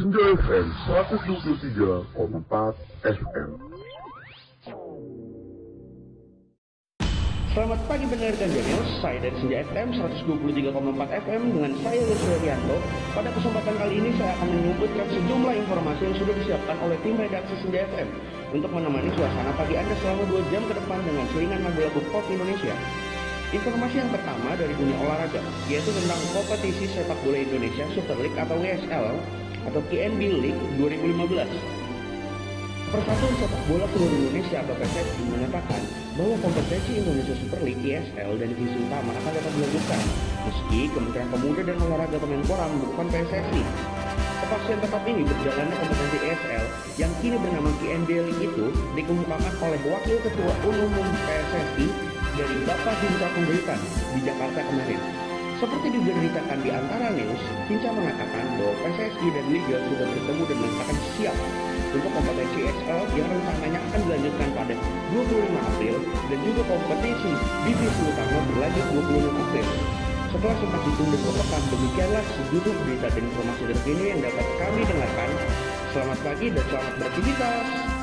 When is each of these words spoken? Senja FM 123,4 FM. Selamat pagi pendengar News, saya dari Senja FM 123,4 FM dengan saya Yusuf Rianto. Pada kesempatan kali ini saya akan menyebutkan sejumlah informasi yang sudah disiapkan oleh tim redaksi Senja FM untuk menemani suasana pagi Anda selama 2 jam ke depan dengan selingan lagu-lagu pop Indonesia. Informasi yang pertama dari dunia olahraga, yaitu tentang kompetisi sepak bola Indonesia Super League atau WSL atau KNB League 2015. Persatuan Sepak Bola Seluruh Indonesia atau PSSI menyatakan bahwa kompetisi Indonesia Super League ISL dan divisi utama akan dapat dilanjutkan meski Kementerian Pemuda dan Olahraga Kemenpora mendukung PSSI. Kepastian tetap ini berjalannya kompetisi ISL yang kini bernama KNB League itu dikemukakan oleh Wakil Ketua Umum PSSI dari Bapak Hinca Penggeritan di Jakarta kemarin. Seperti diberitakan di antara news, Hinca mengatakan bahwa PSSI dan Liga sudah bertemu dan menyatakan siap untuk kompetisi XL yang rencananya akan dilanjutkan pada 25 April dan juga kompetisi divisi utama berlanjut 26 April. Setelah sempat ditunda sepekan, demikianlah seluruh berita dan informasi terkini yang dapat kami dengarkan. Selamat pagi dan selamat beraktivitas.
Senja 0.00 0.32
FM 0.32 0.66
123,4 0.88 2.16
FM. 3.04 3.50
Selamat 7.52 7.80
pagi 7.84 8.08
pendengar 8.08 8.48
News, 8.48 8.90
saya 9.04 9.20
dari 9.20 9.36
Senja 9.44 9.60
FM 9.68 9.92
123,4 10.00 11.04
FM 11.04 11.42
dengan 11.52 11.76
saya 11.84 12.00
Yusuf 12.00 12.32
Rianto. 12.40 12.80
Pada 13.12 13.28
kesempatan 13.28 13.76
kali 13.76 14.00
ini 14.00 14.16
saya 14.16 14.32
akan 14.40 14.48
menyebutkan 14.48 15.04
sejumlah 15.04 15.54
informasi 15.68 16.02
yang 16.08 16.16
sudah 16.16 16.32
disiapkan 16.32 16.76
oleh 16.80 16.96
tim 17.04 17.20
redaksi 17.20 17.54
Senja 17.60 17.84
FM 17.92 18.08
untuk 18.56 18.72
menemani 18.72 19.12
suasana 19.12 19.52
pagi 19.52 19.76
Anda 19.76 19.92
selama 20.00 20.24
2 20.32 20.48
jam 20.48 20.64
ke 20.64 20.80
depan 20.80 20.98
dengan 21.04 21.28
selingan 21.36 21.60
lagu-lagu 21.60 22.00
pop 22.08 22.24
Indonesia. 22.32 22.72
Informasi 23.52 24.00
yang 24.00 24.08
pertama 24.08 24.56
dari 24.56 24.72
dunia 24.80 24.96
olahraga, 24.96 25.44
yaitu 25.68 25.92
tentang 25.92 26.20
kompetisi 26.32 26.88
sepak 26.88 27.20
bola 27.20 27.36
Indonesia 27.36 27.84
Super 27.92 28.16
League 28.16 28.40
atau 28.40 28.56
WSL 28.56 29.40
atau 29.68 29.80
KNB 29.90 30.20
League 30.40 30.62
2015. 30.78 31.80
Persatuan 32.90 33.34
Sepak 33.38 33.62
Bola 33.70 33.86
Seluruh 33.94 34.18
Indonesia 34.18 34.66
atau 34.66 34.74
PSSI 34.74 35.22
menyatakan 35.30 35.78
bahwa 36.18 36.34
kompetisi 36.42 36.98
Indonesia 36.98 37.38
Super 37.38 37.62
League 37.62 37.86
ISL 37.86 38.34
dan 38.34 38.50
divisi 38.50 38.82
utama 38.82 39.14
akan 39.14 39.30
dapat 39.30 39.52
dilanjutkan 39.54 40.02
meski 40.42 40.80
Kementerian 40.90 41.30
Pemuda 41.30 41.62
dan 41.70 41.76
Olahraga 41.86 42.18
Kemenpora 42.18 42.66
mendukung 42.66 43.06
PSSI. 43.14 43.62
Kepastian 44.42 44.78
tetap 44.82 45.02
ini 45.06 45.22
berjalannya 45.22 45.74
kompetisi 45.78 46.18
ISL 46.18 46.64
yang 46.98 47.12
kini 47.22 47.36
bernama 47.38 47.70
KNB 47.78 48.10
League 48.10 48.42
itu 48.42 48.66
dikemukakan 48.98 49.54
oleh 49.62 49.80
Wakil 49.86 50.18
Ketua 50.26 50.52
Umum 50.66 51.06
PSSI 51.30 51.86
dari 52.34 52.56
Bapak 52.66 52.96
Hinca 53.06 53.28
Penggeritan 53.38 53.80
di 54.18 54.20
Jakarta 54.26 54.60
kemarin. 54.66 55.29
Seperti 55.60 55.92
diberitakan 55.92 56.64
di 56.64 56.72
antara 56.72 57.12
news, 57.12 57.36
Hinca 57.68 57.92
mengatakan 57.92 58.48
bahwa 58.56 58.72
PSSI 58.80 59.28
dan 59.28 59.44
Liga 59.52 59.76
sudah 59.92 60.08
bertemu 60.08 60.42
dan 60.48 60.56
menyatakan 60.56 60.96
siap 61.20 61.36
untuk 61.92 62.12
kompetisi 62.16 62.64
XL 62.64 63.00
yang 63.12 63.28
rencananya 63.28 63.80
akan 63.92 64.00
dilanjutkan 64.08 64.48
pada 64.56 64.74
25 65.12 65.60
April 65.60 65.94
dan 66.32 66.38
juga 66.48 66.62
kompetisi 66.64 67.32
divisi 67.68 68.02
utama 68.08 68.40
berlanjut 68.48 68.86
26 69.04 69.36
April. 69.36 69.68
Setelah 70.32 70.56
sempat 70.64 70.80
ditunda 70.80 71.16
sepekan, 71.20 71.62
demikianlah 71.68 72.24
seluruh 72.24 72.74
berita 72.80 73.06
dan 73.12 73.22
informasi 73.28 73.62
terkini 73.68 74.04
yang 74.16 74.20
dapat 74.24 74.46
kami 74.56 74.80
dengarkan. 74.88 75.30
Selamat 75.92 76.18
pagi 76.24 76.46
dan 76.56 76.64
selamat 76.72 76.92
beraktivitas. 76.96 77.99